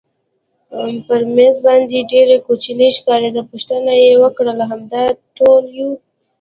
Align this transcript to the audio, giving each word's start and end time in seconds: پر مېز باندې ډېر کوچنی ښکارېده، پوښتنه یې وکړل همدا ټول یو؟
پر 1.07 1.21
مېز 1.35 1.55
باندې 1.65 2.07
ډېر 2.11 2.27
کوچنی 2.47 2.87
ښکارېده، 2.97 3.41
پوښتنه 3.51 3.91
یې 4.03 4.11
وکړل 4.23 4.59
همدا 4.71 5.03
ټول 5.37 5.63
یو؟ 5.77 5.89